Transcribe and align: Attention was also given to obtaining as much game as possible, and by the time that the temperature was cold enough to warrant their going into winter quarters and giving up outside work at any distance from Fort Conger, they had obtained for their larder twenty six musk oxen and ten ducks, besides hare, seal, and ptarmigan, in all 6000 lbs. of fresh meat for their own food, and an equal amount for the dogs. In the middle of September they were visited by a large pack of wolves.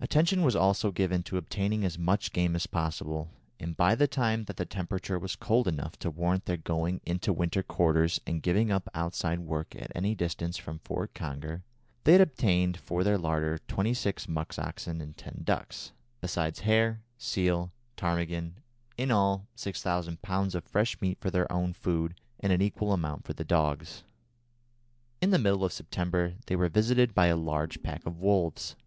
Attention 0.00 0.40
was 0.42 0.56
also 0.56 0.90
given 0.90 1.22
to 1.22 1.36
obtaining 1.36 1.84
as 1.84 1.98
much 1.98 2.32
game 2.32 2.56
as 2.56 2.66
possible, 2.66 3.28
and 3.60 3.76
by 3.76 3.94
the 3.94 4.06
time 4.08 4.44
that 4.44 4.56
the 4.56 4.64
temperature 4.64 5.18
was 5.18 5.36
cold 5.36 5.68
enough 5.68 5.98
to 5.98 6.10
warrant 6.10 6.46
their 6.46 6.56
going 6.56 7.02
into 7.04 7.34
winter 7.34 7.62
quarters 7.62 8.18
and 8.26 8.40
giving 8.40 8.72
up 8.72 8.88
outside 8.94 9.40
work 9.40 9.76
at 9.76 9.92
any 9.94 10.14
distance 10.14 10.56
from 10.56 10.78
Fort 10.78 11.12
Conger, 11.12 11.64
they 12.04 12.12
had 12.12 12.22
obtained 12.22 12.78
for 12.78 13.04
their 13.04 13.18
larder 13.18 13.58
twenty 13.68 13.92
six 13.92 14.26
musk 14.26 14.58
oxen 14.58 15.02
and 15.02 15.18
ten 15.18 15.42
ducks, 15.44 15.92
besides 16.22 16.60
hare, 16.60 17.02
seal, 17.18 17.64
and 17.64 17.70
ptarmigan, 17.98 18.54
in 18.96 19.10
all 19.10 19.48
6000 19.54 20.22
lbs. 20.22 20.54
of 20.54 20.64
fresh 20.64 20.98
meat 21.02 21.18
for 21.20 21.30
their 21.30 21.52
own 21.52 21.74
food, 21.74 22.14
and 22.40 22.54
an 22.54 22.62
equal 22.62 22.94
amount 22.94 23.26
for 23.26 23.34
the 23.34 23.44
dogs. 23.44 24.02
In 25.20 25.28
the 25.28 25.38
middle 25.38 25.62
of 25.62 25.74
September 25.74 26.36
they 26.46 26.56
were 26.56 26.70
visited 26.70 27.14
by 27.14 27.26
a 27.26 27.36
large 27.36 27.82
pack 27.82 28.06
of 28.06 28.18
wolves. 28.18 28.74